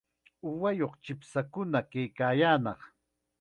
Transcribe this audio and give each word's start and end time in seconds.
Uwayuq 0.49 0.93
chipshakuna 1.03 1.79
kaykaayaanaq. 1.91 2.79